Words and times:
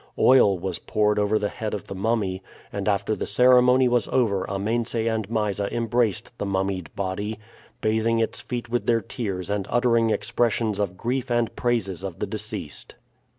Oil 0.17 0.57
was 0.57 0.79
poured 0.79 1.19
over 1.19 1.37
the 1.37 1.47
head 1.49 1.75
of 1.75 1.85
the 1.87 1.93
mummy, 1.93 2.41
and 2.73 2.87
after 2.89 3.15
the 3.15 3.27
ceremony 3.27 3.87
was 3.87 4.07
over 4.07 4.45
Amense 4.45 4.95
and 4.95 5.29
Mysa 5.29 5.71
embraced 5.71 6.35
the 6.39 6.45
mummied 6.47 6.89
body, 6.95 7.37
bathing 7.81 8.17
its 8.17 8.41
feet 8.41 8.67
with 8.67 8.87
their 8.87 9.01
tears 9.01 9.47
and 9.47 9.67
uttering 9.69 10.09
expressions 10.09 10.79
of 10.79 10.97
grief 10.97 11.29
and 11.29 11.55
praises 11.55 12.01
of 12.01 12.17
the 12.17 12.25
deceased. 12.25 12.95